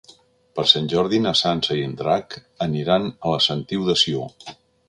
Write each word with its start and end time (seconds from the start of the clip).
Per 0.59 0.63
Sant 0.71 0.87
Jordi 0.93 1.19
na 1.25 1.33
Sança 1.41 1.77
i 1.81 1.85
en 1.89 1.93
Drac 2.01 2.39
aniran 2.69 3.09
a 3.27 3.35
la 3.37 3.47
Sentiu 3.49 3.89
de 3.93 4.01
Sió. 4.07 4.27